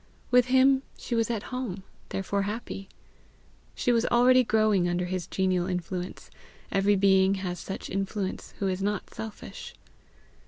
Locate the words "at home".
1.29-1.83